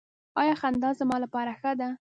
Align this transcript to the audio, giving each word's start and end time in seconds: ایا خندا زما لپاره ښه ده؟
ایا 0.41 0.53
خندا 0.61 0.89
زما 0.99 1.17
لپاره 1.23 1.51
ښه 1.59 1.71
ده؟ 1.79 1.89